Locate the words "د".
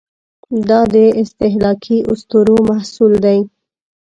0.93-0.95